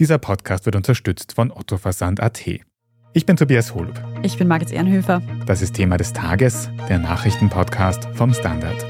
[0.00, 2.40] Dieser Podcast wird unterstützt von Otto Versand.at.
[3.12, 4.02] Ich bin Tobias Holub.
[4.22, 5.20] Ich bin Margit Ehrenhöfer.
[5.44, 8.82] Das ist Thema des Tages, der Nachrichtenpodcast vom Standard.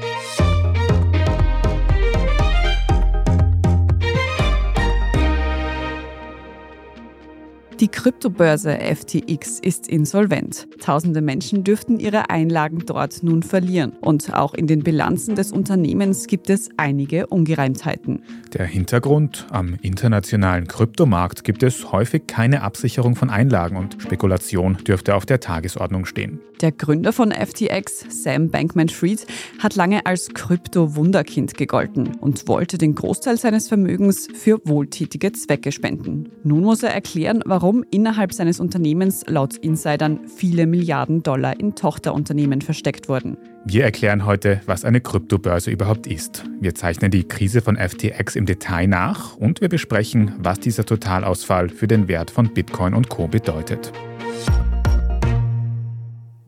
[7.81, 10.67] Die Kryptobörse FTX ist insolvent.
[10.79, 13.93] Tausende Menschen dürften ihre Einlagen dort nun verlieren.
[14.01, 18.21] Und auch in den Bilanzen des Unternehmens gibt es einige Ungereimtheiten.
[18.53, 25.15] Der Hintergrund, am internationalen Kryptomarkt gibt es häufig keine Absicherung von Einlagen und Spekulation dürfte
[25.15, 26.39] auf der Tagesordnung stehen.
[26.61, 29.25] Der Gründer von FTX, Sam Bankman-Fried,
[29.57, 36.29] hat lange als Krypto-Wunderkind gegolten und wollte den Großteil seines Vermögens für wohltätige Zwecke spenden.
[36.43, 41.73] Nun muss er erklären, warum warum innerhalb seines Unternehmens laut Insidern viele Milliarden Dollar in
[41.73, 43.37] Tochterunternehmen versteckt wurden.
[43.63, 46.43] Wir erklären heute, was eine Kryptobörse überhaupt ist.
[46.59, 51.69] Wir zeichnen die Krise von FTX im Detail nach und wir besprechen, was dieser Totalausfall
[51.69, 53.93] für den Wert von Bitcoin und Co bedeutet.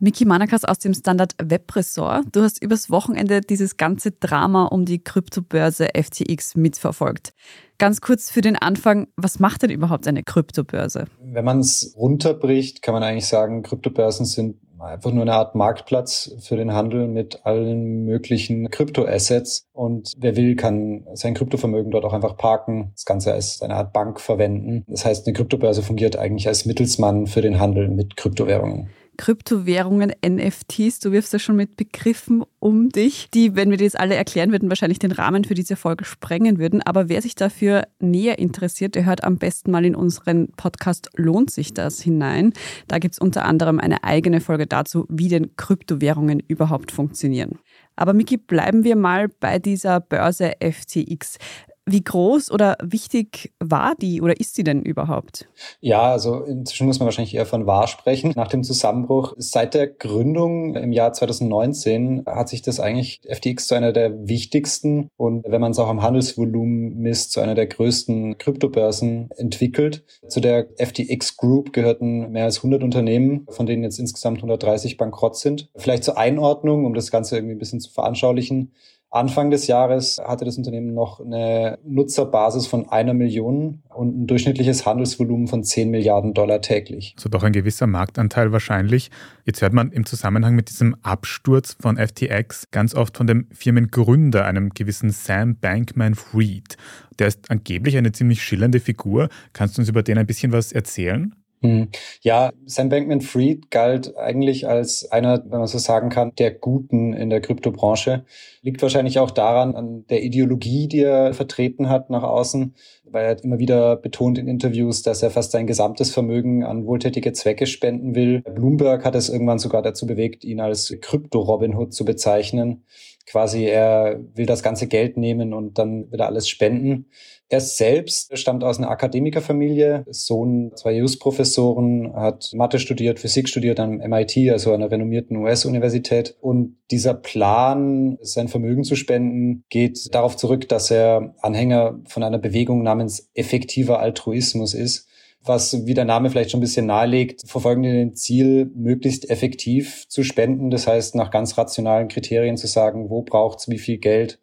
[0.04, 2.26] Miki Manakas aus dem Standard Webressort.
[2.30, 7.32] Du hast übers Wochenende dieses ganze Drama um die Kryptobörse FTX mitverfolgt.
[7.78, 11.06] Ganz kurz für den Anfang, was macht denn überhaupt eine Kryptobörse?
[11.22, 16.36] Wenn man es runterbricht, kann man eigentlich sagen, Kryptobörsen sind einfach nur eine Art Marktplatz
[16.40, 19.68] für den Handel mit allen möglichen Kryptoassets.
[19.72, 23.94] Und wer will, kann sein Kryptovermögen dort auch einfach parken, das Ganze als eine Art
[23.94, 24.84] Bank verwenden.
[24.86, 28.90] Das heißt, eine Kryptobörse fungiert eigentlich als Mittelsmann für den Handel mit Kryptowährungen.
[29.16, 33.98] Kryptowährungen, NFTs, du wirfst ja schon mit Begriffen um dich, die, wenn wir die jetzt
[33.98, 36.82] alle erklären würden, wahrscheinlich den Rahmen für diese Folge sprengen würden.
[36.82, 41.50] Aber wer sich dafür näher interessiert, der hört am besten mal in unseren Podcast Lohnt
[41.50, 42.52] sich das hinein.
[42.88, 47.58] Da gibt es unter anderem eine eigene Folge dazu, wie denn Kryptowährungen überhaupt funktionieren.
[47.96, 51.38] Aber Miki, bleiben wir mal bei dieser Börse FTX.
[51.86, 55.48] Wie groß oder wichtig war die oder ist sie denn überhaupt?
[55.80, 58.32] Ja, also inzwischen muss man wahrscheinlich eher von wahr sprechen.
[58.36, 63.74] Nach dem Zusammenbruch seit der Gründung im Jahr 2019 hat sich das eigentlich FTX zu
[63.74, 68.38] einer der wichtigsten und wenn man es auch am Handelsvolumen misst, zu einer der größten
[68.38, 70.04] Kryptobörsen entwickelt.
[70.26, 75.36] Zu der FTX Group gehörten mehr als 100 Unternehmen, von denen jetzt insgesamt 130 bankrott
[75.36, 75.68] sind.
[75.76, 78.72] Vielleicht zur Einordnung, um das Ganze irgendwie ein bisschen zu veranschaulichen.
[79.14, 84.86] Anfang des Jahres hatte das Unternehmen noch eine Nutzerbasis von einer Million und ein durchschnittliches
[84.86, 87.14] Handelsvolumen von 10 Milliarden Dollar täglich.
[87.16, 89.12] Also doch ein gewisser Marktanteil wahrscheinlich.
[89.44, 94.44] Jetzt hört man im Zusammenhang mit diesem Absturz von FTX ganz oft von dem Firmengründer,
[94.44, 96.76] einem gewissen Sam Bankman-Fried.
[97.20, 99.28] Der ist angeblich eine ziemlich schillernde Figur.
[99.52, 101.36] Kannst du uns über den ein bisschen was erzählen?
[101.64, 101.88] Hm.
[102.20, 107.30] Ja, Sam Bankman-Fried galt eigentlich als einer, wenn man so sagen kann, der Guten in
[107.30, 108.26] der Kryptobranche.
[108.60, 113.30] Liegt wahrscheinlich auch daran, an der Ideologie, die er vertreten hat nach außen, weil er
[113.30, 117.64] hat immer wieder betont in Interviews, dass er fast sein gesamtes Vermögen an wohltätige Zwecke
[117.64, 118.42] spenden will.
[118.42, 122.84] Bloomberg hat es irgendwann sogar dazu bewegt, ihn als Krypto-Robin Hood zu bezeichnen.
[123.26, 127.06] Quasi, er will das ganze Geld nehmen und dann will er alles spenden.
[127.48, 133.98] Er selbst stammt aus einer Akademikerfamilie, Sohn zwei Jus-Professoren, hat Mathe studiert, Physik studiert am
[133.98, 136.36] MIT, also einer renommierten US-Universität.
[136.40, 142.38] Und dieser Plan, sein Vermögen zu spenden, geht darauf zurück, dass er Anhänger von einer
[142.38, 145.08] Bewegung namens effektiver Altruismus ist
[145.44, 150.22] was, wie der Name vielleicht schon ein bisschen nahelegt, verfolgen den Ziel, möglichst effektiv zu
[150.22, 150.70] spenden.
[150.70, 154.38] Das heißt, nach ganz rationalen Kriterien zu sagen, wo braucht's wie viel Geld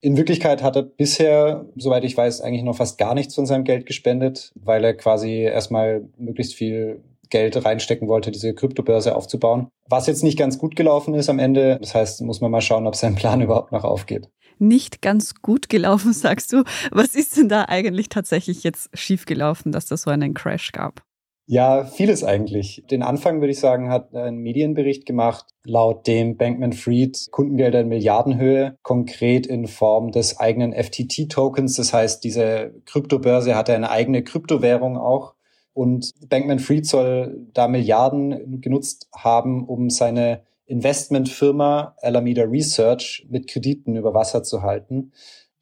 [0.00, 3.64] in Wirklichkeit hat er bisher, soweit ich weiß, eigentlich noch fast gar nichts von seinem
[3.64, 9.68] Geld gespendet, weil er quasi erstmal möglichst viel Geld reinstecken wollte, diese Kryptobörse aufzubauen.
[9.88, 12.86] Was jetzt nicht ganz gut gelaufen ist am Ende, das heißt, muss man mal schauen,
[12.86, 14.28] ob sein Plan überhaupt noch aufgeht.
[14.58, 16.64] Nicht ganz gut gelaufen, sagst du.
[16.90, 21.02] Was ist denn da eigentlich tatsächlich jetzt schiefgelaufen, dass das so einen Crash gab?
[21.48, 22.82] Ja, vieles eigentlich.
[22.90, 28.76] Den Anfang, würde ich sagen, hat ein Medienbericht gemacht, laut dem Bankman-Fried Kundengelder in Milliardenhöhe,
[28.82, 31.76] konkret in Form des eigenen FTT-Tokens.
[31.76, 35.34] Das heißt, diese Kryptobörse hatte eine eigene Kryptowährung auch.
[35.72, 44.14] Und Bankman-Fried soll da Milliarden genutzt haben, um seine Investmentfirma Alameda Research mit Krediten über
[44.14, 45.12] Wasser zu halten.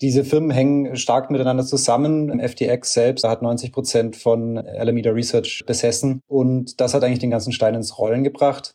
[0.00, 2.40] Diese Firmen hängen stark miteinander zusammen.
[2.40, 7.52] FTX selbst hat 90 Prozent von Alameda Research besessen und das hat eigentlich den ganzen
[7.52, 8.74] Stein ins Rollen gebracht.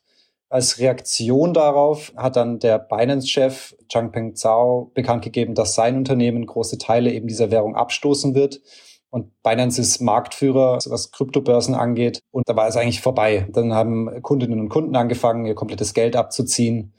[0.50, 6.80] Als Reaktion darauf hat dann der Binance-Chef Changpeng Zhao bekannt gegeben, dass sein Unternehmen große
[6.80, 8.62] Teile eben dieser Währung abstoßen wird.
[9.12, 12.20] Und Binance ist Marktführer, was Kryptobörsen angeht.
[12.32, 13.48] Und da war es eigentlich vorbei.
[13.52, 16.94] Dann haben Kundinnen und Kunden angefangen, ihr komplettes Geld abzuziehen.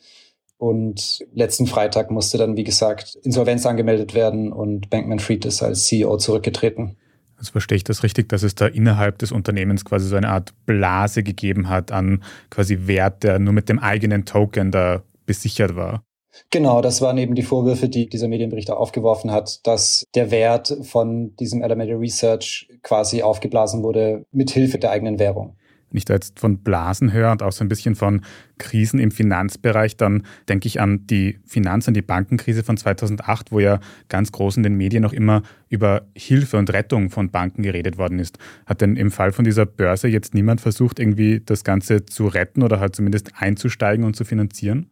[0.59, 5.87] Und letzten Freitag musste dann, wie gesagt, Insolvenz angemeldet werden und Bankman Fried ist als
[5.87, 6.97] CEO zurückgetreten.
[7.39, 10.53] Also verstehe ich das richtig, dass es da innerhalb des Unternehmens quasi so eine Art
[10.67, 16.03] Blase gegeben hat an quasi Wert, der nur mit dem eigenen Token da besichert war?
[16.51, 21.37] Genau, das waren eben die Vorwürfe, die dieser Medienbericht aufgeworfen hat, dass der Wert von
[21.37, 25.57] diesem Alameda Research quasi aufgeblasen wurde mit Hilfe der eigenen Währung.
[25.91, 28.21] Wenn ich da jetzt von Blasen höre und auch so ein bisschen von
[28.59, 33.59] Krisen im Finanzbereich, dann denke ich an die Finanz- und die Bankenkrise von 2008, wo
[33.59, 37.99] ja ganz groß in den Medien noch immer über Hilfe und Rettung von Banken geredet
[37.99, 38.39] worden ist.
[38.67, 42.63] Hat denn im Fall von dieser Börse jetzt niemand versucht, irgendwie das Ganze zu retten
[42.63, 44.91] oder halt zumindest einzusteigen und zu finanzieren?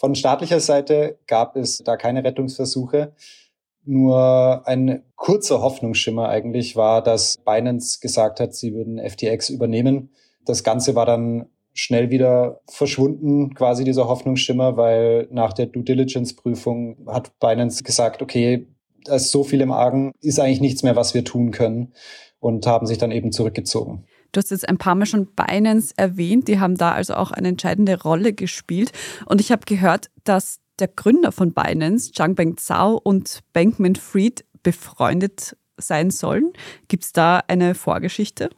[0.00, 3.12] Von staatlicher Seite gab es da keine Rettungsversuche.
[3.84, 10.10] Nur ein kurzer Hoffnungsschimmer eigentlich war, dass Binance gesagt hat, sie würden FTX übernehmen
[10.44, 16.34] das Ganze war dann schnell wieder verschwunden, quasi dieser Hoffnungsschimmer, weil nach der Due Diligence
[16.34, 18.66] Prüfung hat Binance gesagt, okay,
[19.04, 21.92] da ist so viel im Argen, ist eigentlich nichts mehr, was wir tun können
[22.38, 24.04] und haben sich dann eben zurückgezogen.
[24.32, 27.48] Du hast jetzt ein paar Mal schon Binance erwähnt, die haben da also auch eine
[27.48, 28.92] entscheidende Rolle gespielt.
[29.26, 35.56] Und ich habe gehört, dass der Gründer von Binance, Changbeng Zhao und Bankman Fried befreundet
[35.76, 36.52] sein sollen.
[36.88, 38.50] Gibt es da eine Vorgeschichte?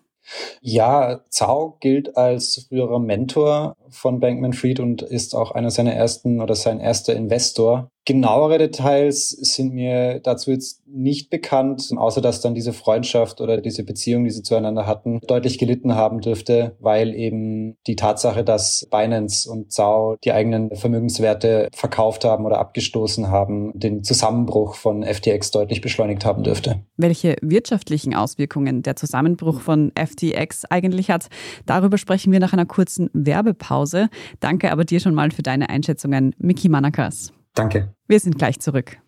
[0.60, 6.40] Ja, Zhao gilt als früherer Mentor von Bankman Fried und ist auch einer seiner ersten
[6.40, 7.90] oder sein erster Investor.
[8.04, 13.84] Genauere Details sind mir dazu jetzt nicht bekannt, außer dass dann diese Freundschaft oder diese
[13.84, 19.48] Beziehung, die sie zueinander hatten, deutlich gelitten haben dürfte, weil eben die Tatsache, dass Binance
[19.48, 25.80] und Zhao die eigenen Vermögenswerte verkauft haben oder abgestoßen haben, den Zusammenbruch von FTX deutlich
[25.80, 26.80] beschleunigt haben dürfte.
[26.96, 31.28] Welche wirtschaftlichen Auswirkungen der Zusammenbruch von FTX eigentlich hat,
[31.66, 33.81] darüber sprechen wir nach einer kurzen Werbepause.
[33.82, 34.08] Pause.
[34.38, 37.32] Danke aber dir schon mal für deine Einschätzungen, Miki Manakas.
[37.54, 37.92] Danke.
[38.06, 38.98] Wir sind gleich zurück.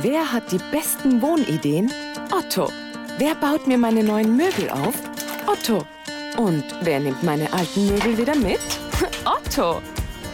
[0.00, 1.90] Wer hat die besten Wohnideen?
[2.32, 2.68] Otto.
[3.18, 4.94] Wer baut mir meine neuen Möbel auf?
[5.46, 5.84] Otto.
[6.38, 8.60] Und wer nimmt meine alten Möbel wieder mit?
[9.24, 9.82] Otto.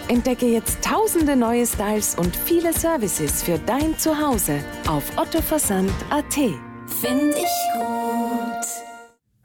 [0.09, 6.35] Entdecke jetzt tausende neue Styles und viele Services für dein Zuhause auf ottoversand.at.
[6.35, 8.36] Finde ich gut.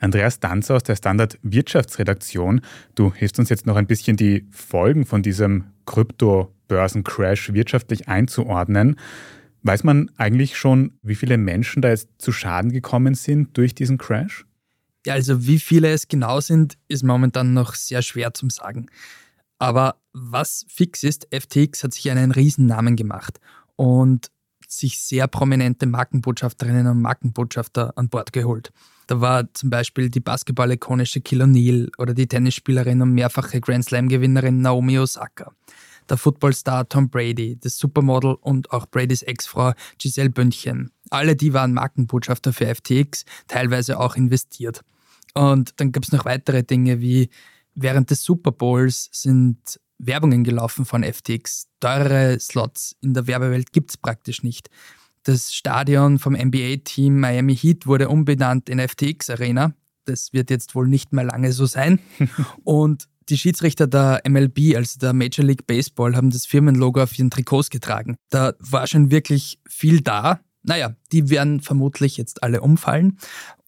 [0.01, 2.61] Andreas Danzer aus der Standard Wirtschaftsredaktion.
[2.95, 8.97] Du hilfst uns jetzt noch ein bisschen die Folgen von diesem Krypto-Börsencrash wirtschaftlich einzuordnen.
[9.63, 13.99] Weiß man eigentlich schon, wie viele Menschen da jetzt zu Schaden gekommen sind durch diesen
[13.99, 14.45] Crash?
[15.05, 18.87] Ja, also wie viele es genau sind, ist momentan noch sehr schwer zu sagen.
[19.59, 23.39] Aber was fix ist, FTX hat sich einen Riesennamen gemacht
[23.75, 24.31] und
[24.67, 28.71] sich sehr prominente Markenbotschafterinnen und Markenbotschafter an Bord geholt.
[29.11, 34.61] Da war zum Beispiel die Basketball-ikonische Kilo Neal oder die Tennisspielerin und mehrfache Grand Slam-Gewinnerin
[34.61, 35.51] Naomi Osaka,
[36.09, 40.91] der Footballstar Tom Brady, das Supermodel und auch Bradys Ex-Frau Giselle Bündchen.
[41.09, 44.79] Alle die waren Markenbotschafter für FTX, teilweise auch investiert.
[45.33, 47.29] Und dann gab es noch weitere Dinge wie
[47.75, 51.67] während des Super Bowls sind Werbungen gelaufen von FTX.
[51.81, 54.69] Teurere Slots in der Werbewelt gibt es praktisch nicht.
[55.23, 59.73] Das Stadion vom NBA-Team Miami Heat wurde umbenannt in FTX Arena.
[60.05, 61.99] Das wird jetzt wohl nicht mehr lange so sein.
[62.63, 67.29] Und die Schiedsrichter der MLB, also der Major League Baseball, haben das Firmenlogo auf ihren
[67.29, 68.15] Trikots getragen.
[68.29, 70.39] Da war schon wirklich viel da.
[70.63, 73.17] Naja, die werden vermutlich jetzt alle umfallen.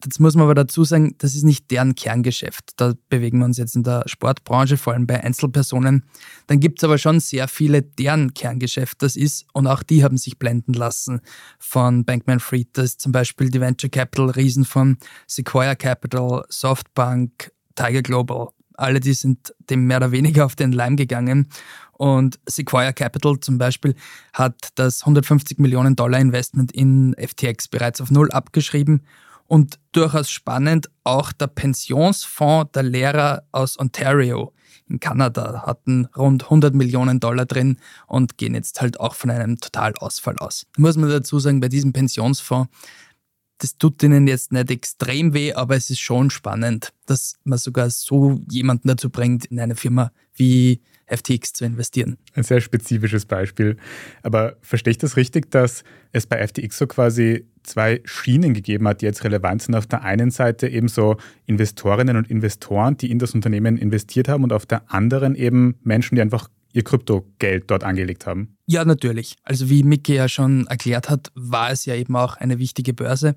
[0.03, 2.71] Jetzt muss man aber dazu sagen, das ist nicht deren Kerngeschäft.
[2.75, 6.03] Da bewegen wir uns jetzt in der Sportbranche, vor allem bei Einzelpersonen.
[6.47, 10.17] Dann gibt es aber schon sehr viele, deren Kerngeschäft das ist und auch die haben
[10.17, 11.21] sich blenden lassen
[11.57, 12.69] von Bankman Fried.
[12.73, 18.49] Das ist zum Beispiel die Venture Capital Riesen von Sequoia Capital, Softbank, Tiger Global.
[18.75, 21.47] Alle die sind dem mehr oder weniger auf den Leim gegangen.
[21.93, 23.95] Und Sequoia Capital zum Beispiel
[24.33, 29.03] hat das 150 Millionen Dollar Investment in FTX bereits auf Null abgeschrieben.
[29.47, 34.53] Und durchaus spannend, auch der Pensionsfonds der Lehrer aus Ontario
[34.89, 37.77] in Kanada hatten rund 100 Millionen Dollar drin
[38.07, 40.65] und gehen jetzt halt auch von einem Totalausfall aus.
[40.77, 42.69] Muss man dazu sagen, bei diesem Pensionsfonds
[43.57, 47.89] das tut ihnen jetzt nicht extrem weh, aber es ist schon spannend, dass man sogar
[47.89, 52.17] so jemanden dazu bringt, in eine Firma wie FTX zu investieren.
[52.33, 53.77] Ein sehr spezifisches Beispiel.
[54.21, 59.01] Aber verstehe ich das richtig, dass es bei FTX so quasi zwei Schienen gegeben hat,
[59.01, 59.75] die jetzt relevant sind?
[59.75, 64.43] Auf der einen Seite eben so Investorinnen und Investoren, die in das Unternehmen investiert haben
[64.43, 68.57] und auf der anderen eben Menschen, die einfach ihr Kryptogeld dort angelegt haben?
[68.65, 69.37] Ja, natürlich.
[69.43, 73.35] Also wie Mickey ja schon erklärt hat, war es ja eben auch eine wichtige Börse.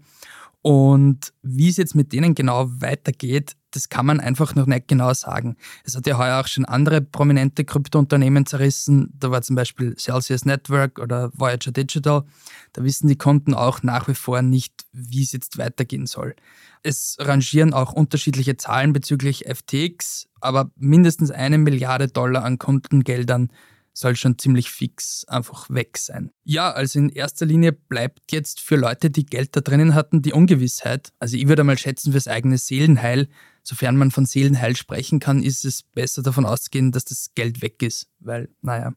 [0.62, 5.12] Und wie es jetzt mit denen genau weitergeht, das kann man einfach noch nicht genau
[5.14, 5.57] sagen.
[5.85, 9.12] Es hat ja heuer auch schon andere prominente Kryptounternehmen zerrissen.
[9.16, 12.25] Da war zum Beispiel Celsius Network oder Voyager Digital.
[12.73, 16.35] Da wissen die Kunden auch nach wie vor nicht, wie es jetzt weitergehen soll.
[16.83, 23.50] Es rangieren auch unterschiedliche Zahlen bezüglich FTX, aber mindestens eine Milliarde Dollar an Kundengeldern
[23.96, 26.30] soll schon ziemlich fix einfach weg sein.
[26.44, 30.34] Ja, also in erster Linie bleibt jetzt für Leute, die Geld da drinnen hatten, die
[30.34, 31.12] Ungewissheit.
[31.18, 33.28] Also ich würde mal schätzen, fürs eigene Seelenheil,
[33.62, 37.82] sofern man von Seelenheil sprechen kann, ist es besser davon auszugehen, dass das Geld weg
[37.82, 38.08] ist.
[38.20, 38.92] Weil, naja,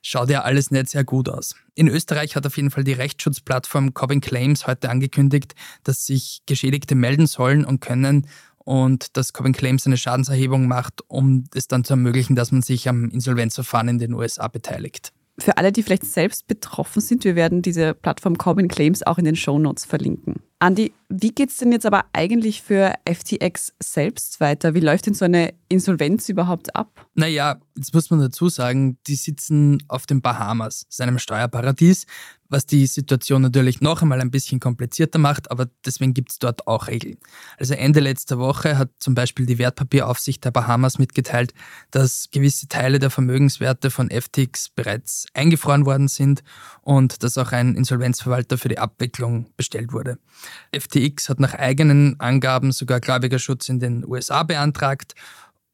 [0.00, 1.54] schaut ja alles nicht sehr gut aus.
[1.74, 6.94] In Österreich hat auf jeden Fall die Rechtsschutzplattform Cobbing Claims heute angekündigt, dass sich Geschädigte
[6.94, 8.26] melden sollen und können
[8.64, 12.88] und dass Corbin Claims eine Schadenserhebung macht, um es dann zu ermöglichen, dass man sich
[12.88, 15.12] am Insolvenzverfahren in den USA beteiligt.
[15.38, 19.24] Für alle, die vielleicht selbst betroffen sind, wir werden diese Plattform Corbin Claims auch in
[19.24, 20.42] den Show Notes verlinken.
[20.62, 24.74] Andi, wie geht es denn jetzt aber eigentlich für FTX selbst weiter?
[24.74, 27.04] Wie läuft denn so eine Insolvenz überhaupt ab?
[27.14, 32.06] Naja, jetzt muss man dazu sagen, die sitzen auf den Bahamas, seinem Steuerparadies,
[32.48, 36.66] was die Situation natürlich noch einmal ein bisschen komplizierter macht, aber deswegen gibt es dort
[36.66, 37.18] auch Regeln.
[37.58, 41.54] Also Ende letzter Woche hat zum Beispiel die Wertpapieraufsicht der Bahamas mitgeteilt,
[41.90, 46.42] dass gewisse Teile der Vermögenswerte von FTX bereits eingefroren worden sind
[46.82, 50.18] und dass auch ein Insolvenzverwalter für die Abwicklung bestellt wurde.
[50.76, 55.14] FTX hat nach eigenen Angaben sogar Gläubigerschutz in den USA beantragt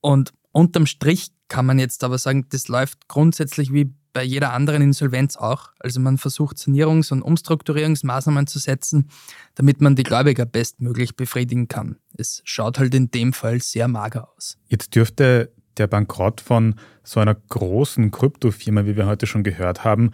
[0.00, 4.82] und unterm Strich kann man jetzt aber sagen, das läuft grundsätzlich wie bei jeder anderen
[4.82, 5.70] Insolvenz auch.
[5.78, 9.10] Also man versucht Sanierungs- und Umstrukturierungsmaßnahmen zu setzen,
[9.54, 11.96] damit man die Gläubiger bestmöglich befriedigen kann.
[12.16, 14.58] Es schaut halt in dem Fall sehr mager aus.
[14.66, 20.10] Jetzt dürfte der Bankrott von so einer großen Kryptofirma, wie wir heute schon gehört haben,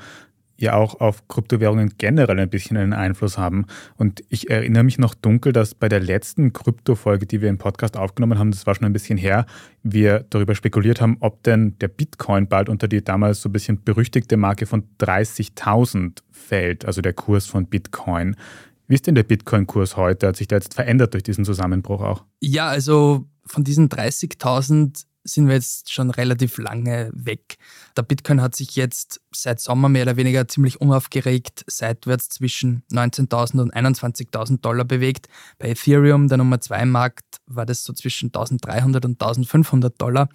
[0.56, 3.66] ja auch auf Kryptowährungen generell ein bisschen einen Einfluss haben.
[3.96, 7.96] Und ich erinnere mich noch dunkel, dass bei der letzten Krypto-Folge, die wir im Podcast
[7.96, 9.46] aufgenommen haben, das war schon ein bisschen her,
[9.82, 13.82] wir darüber spekuliert haben, ob denn der Bitcoin bald unter die damals so ein bisschen
[13.82, 18.36] berüchtigte Marke von 30.000 fällt, also der Kurs von Bitcoin.
[18.86, 20.28] Wie ist denn der Bitcoin-Kurs heute?
[20.28, 22.24] Hat sich der jetzt verändert durch diesen Zusammenbruch auch?
[22.40, 27.56] Ja, also von diesen 30.000 sind wir jetzt schon relativ lange weg.
[27.96, 33.60] Der Bitcoin hat sich jetzt seit Sommer mehr oder weniger ziemlich unaufgeregt seitwärts zwischen 19.000
[33.60, 35.28] und 21.000 Dollar bewegt.
[35.58, 40.28] Bei Ethereum, der Nummer 2 Markt, war das so zwischen 1.300 und 1.500 Dollar.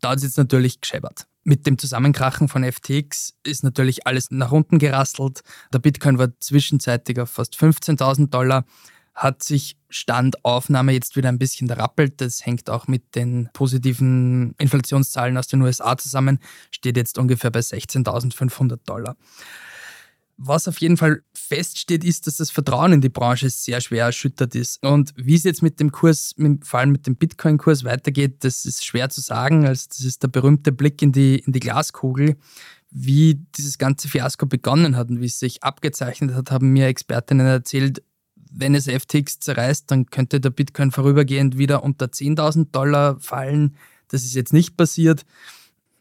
[0.00, 1.26] Da hat es jetzt natürlich gescheppert.
[1.42, 5.42] Mit dem Zusammenkrachen von FTX ist natürlich alles nach unten gerasselt.
[5.72, 8.64] Der Bitcoin war zwischenzeitig auf fast 15.000 Dollar
[9.14, 12.20] hat sich Standaufnahme jetzt wieder ein bisschen rappelt.
[12.20, 16.40] Das hängt auch mit den positiven Inflationszahlen aus den USA zusammen,
[16.70, 19.16] steht jetzt ungefähr bei 16.500 Dollar.
[20.36, 24.56] Was auf jeden Fall feststeht, ist, dass das Vertrauen in die Branche sehr schwer erschüttert
[24.56, 24.84] ist.
[24.84, 28.84] Und wie es jetzt mit dem Kurs, vor allem mit dem Bitcoin-Kurs weitergeht, das ist
[28.84, 29.64] schwer zu sagen.
[29.64, 32.36] Also das ist der berühmte Blick in die, in die Glaskugel.
[32.90, 37.46] Wie dieses ganze Fiasko begonnen hat und wie es sich abgezeichnet hat, haben mir Expertinnen
[37.46, 38.02] erzählt,
[38.56, 43.76] wenn es FTX zerreißt, dann könnte der Bitcoin vorübergehend wieder unter 10.000 Dollar fallen.
[44.08, 45.24] Das ist jetzt nicht passiert.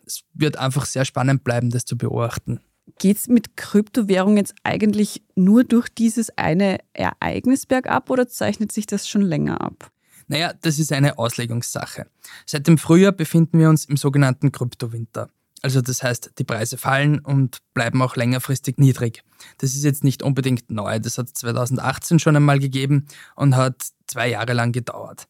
[0.06, 2.60] Es wird einfach sehr spannend bleiben, das zu beobachten.
[3.00, 8.86] Geht es mit Kryptowährung jetzt eigentlich nur durch dieses eine Ereignis bergab oder zeichnet sich
[8.86, 9.90] das schon länger ab?
[10.28, 12.08] Naja, das ist eine Auslegungssache.
[12.46, 15.30] Seit dem Frühjahr befinden wir uns im sogenannten Kryptowinter.
[15.64, 19.24] Also das heißt, die Preise fallen und bleiben auch längerfristig niedrig.
[19.60, 21.00] Das ist jetzt nicht unbedingt neu.
[21.00, 25.28] Das hat 2018 schon einmal gegeben und hat zwei Jahre lang gedauert.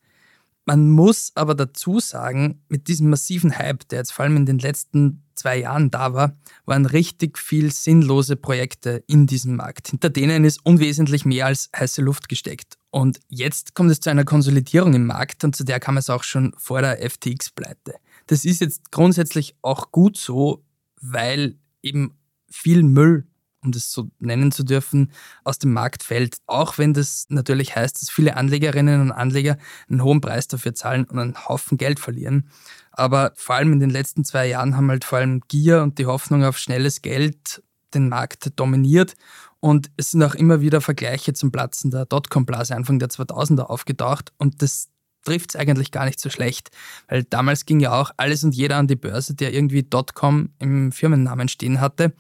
[0.66, 4.60] Man muss aber dazu sagen, mit diesem massiven Hype, der jetzt vor allem in den
[4.60, 9.90] letzten zwei Jahren da war, waren richtig viel sinnlose Projekte in diesem Markt.
[9.90, 12.78] Hinter denen ist unwesentlich mehr als heiße Luft gesteckt.
[12.92, 16.24] Und jetzt kommt es zu einer Konsolidierung im Markt und zu der kam es auch
[16.24, 17.96] schon vor der FTX-Pleite.
[18.28, 20.64] Das ist jetzt grundsätzlich auch gut so,
[21.02, 22.18] weil eben
[22.50, 23.28] viel Müll,
[23.64, 25.12] um das so nennen zu dürfen,
[25.44, 26.38] aus dem Markt fällt.
[26.48, 29.58] Auch wenn das natürlich heißt, dass viele Anlegerinnen und Anleger
[29.90, 32.50] einen hohen Preis dafür zahlen und einen Haufen Geld verlieren.
[32.92, 36.06] Aber vor allem in den letzten zwei Jahren haben halt vor allem Gier und die
[36.06, 37.64] Hoffnung auf schnelles Geld
[37.94, 39.14] den Markt dominiert.
[39.60, 44.34] Und es sind auch immer wieder Vergleiche zum Platzen der Dotcom-Blase Anfang der 2000er aufgetaucht.
[44.38, 44.90] Und das
[45.24, 46.70] trifft es eigentlich gar nicht so schlecht,
[47.08, 50.92] weil damals ging ja auch alles und jeder an die Börse, der irgendwie .com im
[50.92, 52.14] Firmennamen stehen hatte.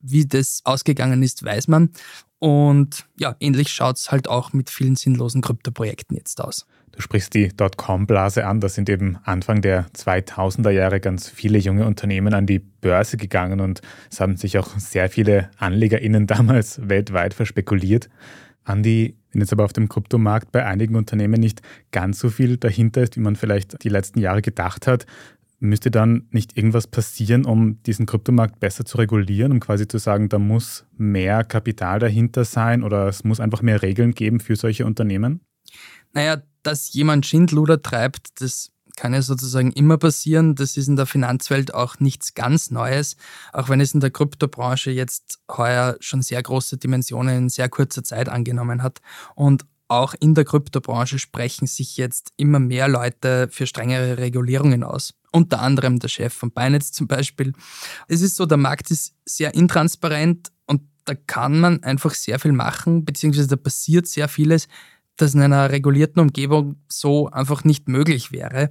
[0.00, 1.90] Wie das ausgegangen ist, weiß man.
[2.38, 6.66] Und ja, ähnlich schaut es halt auch mit vielen sinnlosen Kryptoprojekten jetzt aus.
[6.90, 8.60] Du sprichst die Dotcom-Blase an.
[8.60, 13.60] Da sind eben Anfang der 2000er Jahre ganz viele junge Unternehmen an die Börse gegangen
[13.60, 13.80] und
[14.10, 18.10] es haben sich auch sehr viele AnlegerInnen damals weltweit verspekuliert.
[18.64, 23.02] Andi, wenn jetzt aber auf dem Kryptomarkt bei einigen Unternehmen nicht ganz so viel dahinter
[23.02, 25.06] ist, wie man vielleicht die letzten Jahre gedacht hat,
[25.62, 30.28] müsste dann nicht irgendwas passieren, um diesen Kryptomarkt besser zu regulieren, um quasi zu sagen,
[30.28, 34.84] da muss mehr Kapital dahinter sein oder es muss einfach mehr Regeln geben für solche
[34.84, 35.40] Unternehmen?
[36.12, 40.54] Naja, dass jemand Schindluder treibt, das kann ja sozusagen immer passieren.
[40.54, 43.16] Das ist in der Finanzwelt auch nichts ganz Neues,
[43.52, 48.04] auch wenn es in der Kryptobranche jetzt heuer schon sehr große Dimensionen in sehr kurzer
[48.04, 49.00] Zeit angenommen hat.
[49.34, 55.12] Und auch in der Kryptobranche sprechen sich jetzt immer mehr Leute für strengere Regulierungen aus.
[55.32, 57.52] Unter anderem der Chef von Binance zum Beispiel.
[58.08, 62.52] Es ist so, der Markt ist sehr intransparent und da kann man einfach sehr viel
[62.52, 64.66] machen, beziehungsweise da passiert sehr vieles,
[65.22, 68.70] das in einer regulierten Umgebung so einfach nicht möglich wäre.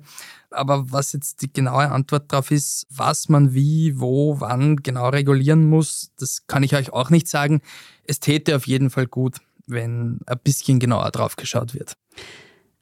[0.52, 5.66] Aber was jetzt die genaue Antwort darauf ist, was man wie, wo, wann genau regulieren
[5.66, 7.62] muss, das kann ich euch auch nicht sagen.
[8.04, 11.96] Es täte auf jeden Fall gut, wenn ein bisschen genauer drauf geschaut wird.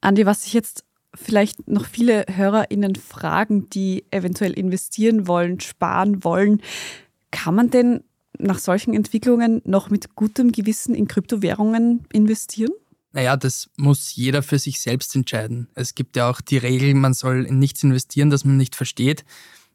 [0.01, 0.83] Andi, was sich jetzt
[1.13, 6.61] vielleicht noch viele HörerInnen fragen, die eventuell investieren wollen, sparen wollen,
[7.31, 8.03] kann man denn
[8.39, 12.71] nach solchen Entwicklungen noch mit gutem Gewissen in Kryptowährungen investieren?
[13.12, 15.68] Naja, das muss jeder für sich selbst entscheiden.
[15.74, 19.25] Es gibt ja auch die Regel, man soll in nichts investieren, das man nicht versteht.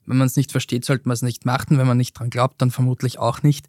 [0.07, 1.79] Wenn man es nicht versteht, sollte man es nicht machen.
[1.79, 3.69] Wenn man nicht dran glaubt, dann vermutlich auch nicht.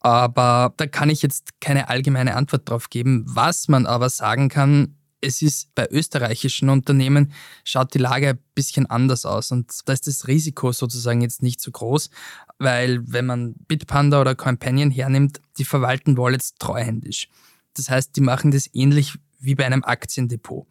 [0.00, 3.24] Aber da kann ich jetzt keine allgemeine Antwort drauf geben.
[3.26, 7.32] Was man aber sagen kann, es ist bei österreichischen Unternehmen,
[7.64, 9.52] schaut die Lage ein bisschen anders aus.
[9.52, 12.10] Und da ist das Risiko sozusagen jetzt nicht so groß,
[12.58, 17.28] weil wenn man Bitpanda oder Companion hernimmt, die verwalten Wallets treuhändisch.
[17.74, 20.66] Das heißt, die machen das ähnlich wie bei einem Aktiendepot.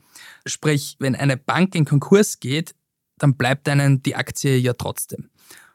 [0.45, 2.75] Sprich, wenn eine Bank in Konkurs geht,
[3.17, 5.29] dann bleibt einem die Aktie ja trotzdem.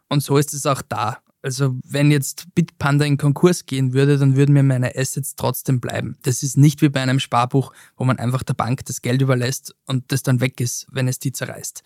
[0.08, 1.18] Und so ist es auch da.
[1.42, 6.16] Also wenn jetzt Bitpanda in Konkurs gehen würde, dann würden mir meine Assets trotzdem bleiben.
[6.22, 9.74] Das ist nicht wie bei einem Sparbuch, wo man einfach der Bank das Geld überlässt
[9.84, 11.82] und das dann weg ist, wenn es die zerreißt.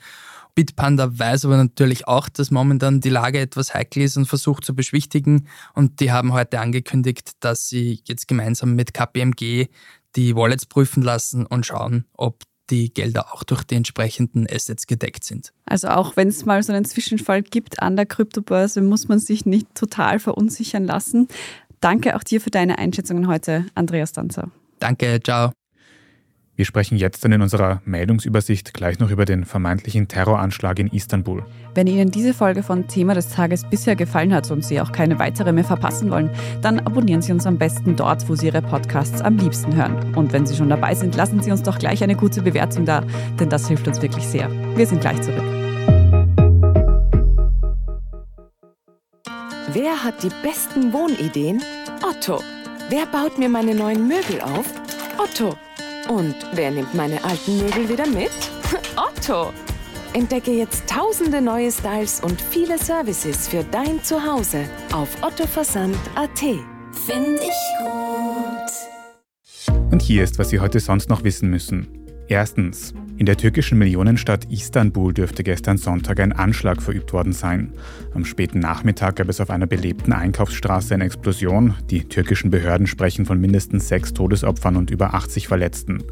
[0.59, 4.75] Bitpanda weiß aber natürlich auch, dass momentan die Lage etwas heikel ist und versucht zu
[4.75, 5.47] beschwichtigen.
[5.73, 9.69] Und die haben heute angekündigt, dass sie jetzt gemeinsam mit KPMG
[10.17, 15.23] die Wallets prüfen lassen und schauen, ob die Gelder auch durch die entsprechenden Assets gedeckt
[15.23, 15.53] sind.
[15.65, 19.47] Also auch wenn es mal so einen Zwischenfall gibt an der Kryptobörse, muss man sich
[19.47, 21.29] nicht total verunsichern lassen.
[21.79, 24.51] Danke auch dir für deine Einschätzungen heute, Andreas Danzer.
[24.81, 25.53] Danke, ciao.
[26.59, 31.45] Wir sprechen jetzt dann in unserer Meldungsübersicht gleich noch über den vermeintlichen Terroranschlag in Istanbul.
[31.73, 35.21] Wenn Ihnen diese Folge von Thema des Tages bisher gefallen hat und Sie auch keine
[35.21, 39.21] weitere mehr verpassen wollen, dann abonnieren Sie uns am besten dort, wo Sie Ihre Podcasts
[39.21, 40.17] am liebsten hören.
[40.17, 43.05] Und wenn Sie schon dabei sind, lassen Sie uns doch gleich eine gute Bewertung da,
[43.39, 44.51] denn das hilft uns wirklich sehr.
[44.77, 45.45] Wir sind gleich zurück.
[49.73, 51.63] Wer hat die besten Wohnideen?
[52.03, 52.43] Otto.
[52.89, 54.67] Wer baut mir meine neuen Möbel auf?
[55.19, 55.55] Otto.
[56.09, 58.31] Und wer nimmt meine alten Möbel wieder mit?
[58.97, 59.53] Otto!
[60.15, 66.39] Entdecke jetzt tausende neue Styles und viele Services für dein Zuhause auf ottoversand.at.
[66.39, 68.73] Finde ich gut.
[69.93, 71.89] Und hier ist, was Sie heute sonst noch wissen müssen.
[72.27, 72.95] Erstens.
[73.19, 77.73] In der türkischen Millionenstadt Istanbul dürfte gestern Sonntag ein Anschlag verübt worden sein.
[78.15, 81.75] Am späten Nachmittag gab es auf einer belebten Einkaufsstraße eine Explosion.
[81.91, 86.05] Die türkischen Behörden sprechen von mindestens sechs Todesopfern und über 80 Verletzten.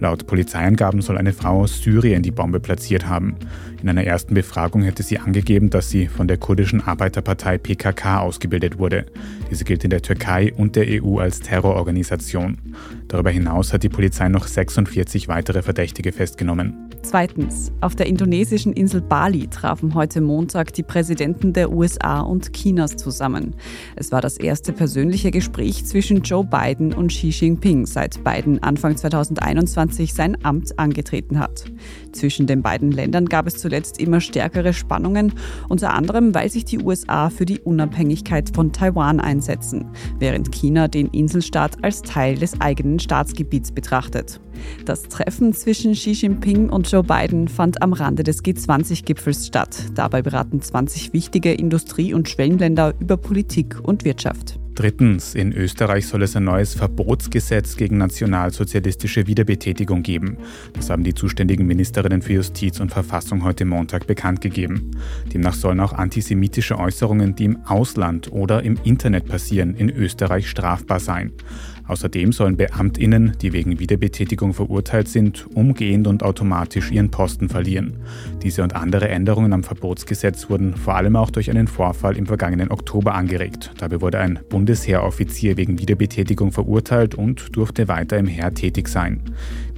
[0.00, 3.36] Laut Polizeiangaben soll eine Frau aus Syrien die Bombe platziert haben.
[3.82, 8.78] In einer ersten Befragung hätte sie angegeben, dass sie von der kurdischen Arbeiterpartei PKK ausgebildet
[8.78, 9.06] wurde.
[9.50, 12.56] Diese gilt in der Türkei und der EU als Terrororganisation.
[13.08, 16.90] Darüber hinaus hat die Polizei noch 46 weitere Verdächtige festgenommen.
[17.02, 17.72] Zweitens.
[17.80, 23.56] Auf der indonesischen Insel Bali trafen heute Montag die Präsidenten der USA und Chinas zusammen.
[23.96, 28.96] Es war das erste persönliche Gespräch zwischen Joe Biden und Xi Jinping, seit Biden Anfang
[28.96, 31.64] 2021 sein Amt angetreten hat.
[32.12, 35.32] Zwischen den beiden Ländern gab es zuletzt immer stärkere Spannungen,
[35.68, 39.86] unter anderem weil sich die USA für die Unabhängigkeit von Taiwan einsetzen,
[40.18, 44.40] während China den Inselstaat als Teil des eigenen Staatsgebiets betrachtet.
[44.84, 49.76] Das Treffen zwischen Xi Jinping und Joe Biden fand am Rande des G20-Gipfels statt.
[49.94, 54.58] Dabei beraten 20 wichtige Industrie- und Schwellenländer über Politik und Wirtschaft.
[54.80, 60.38] Drittens, in Österreich soll es ein neues Verbotsgesetz gegen nationalsozialistische Wiederbetätigung geben.
[60.72, 64.92] Das haben die zuständigen Ministerinnen für Justiz und Verfassung heute Montag bekannt gegeben.
[65.34, 70.98] Demnach sollen auch antisemitische Äußerungen, die im Ausland oder im Internet passieren, in Österreich strafbar
[70.98, 71.32] sein.
[71.90, 77.96] Außerdem sollen Beamtinnen, die wegen Wiederbetätigung verurteilt sind, umgehend und automatisch ihren Posten verlieren.
[78.44, 82.70] Diese und andere Änderungen am Verbotsgesetz wurden vor allem auch durch einen Vorfall im vergangenen
[82.70, 83.72] Oktober angeregt.
[83.78, 89.22] Dabei wurde ein Bundesheeroffizier wegen Wiederbetätigung verurteilt und durfte weiter im Heer tätig sein.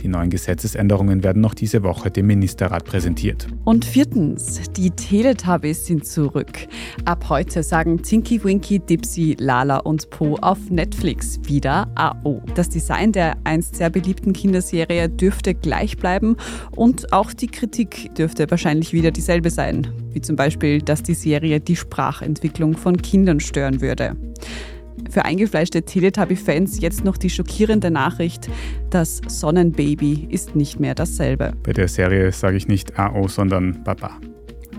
[0.02, 3.46] Die neuen Gesetzesänderungen werden noch diese Woche dem Ministerrat präsentiert.
[3.64, 6.66] Und viertens, die Teletubbies sind zurück.
[7.04, 12.42] Ab heute sagen Tinky Winky, Dipsy, Lala und Po auf Netflix wieder AO.
[12.56, 16.36] Das Design der einst sehr beliebten Kinderserie dürfte gleich bleiben
[16.74, 19.86] und auch die Kritik dürfte wahrscheinlich wieder dieselbe sein.
[20.10, 24.16] Wie zum Beispiel, dass die Serie die Sprachentwicklung von Kindern stören würde.
[25.10, 28.48] Für eingefleischte Teletubby-Fans jetzt noch die schockierende Nachricht,
[28.90, 31.52] das Sonnenbaby ist nicht mehr dasselbe.
[31.62, 34.18] Bei der Serie sage ich nicht AO, sondern Baba.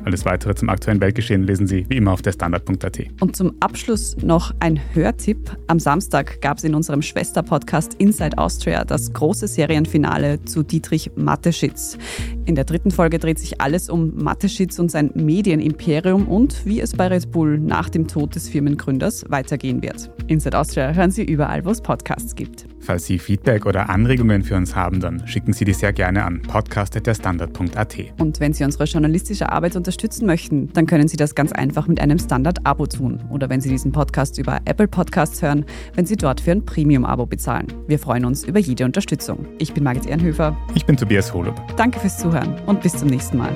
[0.06, 3.00] Alles weitere zum aktuellen Weltgeschehen lesen Sie wie immer auf der Standard.at.
[3.22, 5.56] Und zum Abschluss noch ein Hörtipp.
[5.68, 11.98] Am Samstag gab es in unserem Schwester-Podcast Inside Austria das große Serienfinale zu Dietrich Mateschitz.
[12.46, 16.94] In der dritten Folge dreht sich alles um Mateschitz und sein Medienimperium und wie es
[16.94, 20.12] bei Red Bull nach dem Tod des Firmengründers weitergehen wird.
[20.28, 22.73] Inside Austria hören Sie überall, wo es Podcasts gibt.
[22.84, 26.42] Falls Sie Feedback oder Anregungen für uns haben, dann schicken Sie die sehr gerne an
[26.42, 27.96] podcast.derstandard.at.
[28.20, 32.02] Und wenn Sie unsere journalistische Arbeit unterstützen möchten, dann können Sie das ganz einfach mit
[32.02, 33.24] einem Standard-Abo tun.
[33.30, 35.66] Oder wenn Sie diesen Podcast über Apple Podcasts hören,
[35.96, 37.68] wenn Sie dort für ein Premium-Abo bezahlen.
[37.88, 39.48] Wir freuen uns über jede Unterstützung.
[39.60, 40.58] Ich bin Margit Ehrenhöfer.
[40.76, 41.56] Ich bin Tobias Holub.
[41.78, 43.56] Danke fürs Zuhören und bis zum nächsten Mal.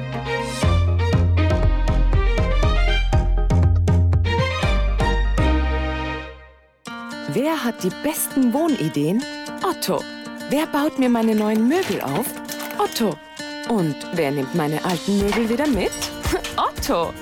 [7.40, 9.24] Wer hat die besten Wohnideen?
[9.64, 10.02] Otto.
[10.50, 12.26] Wer baut mir meine neuen Möbel auf?
[12.80, 13.16] Otto.
[13.70, 15.92] Und wer nimmt meine alten Möbel wieder mit?
[16.58, 17.14] Otto.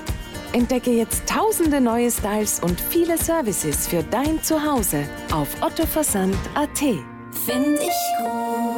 [0.54, 6.78] Entdecke jetzt tausende neue Styles und viele Services für dein Zuhause auf ottoversand.at.
[6.78, 8.75] Find ich gut.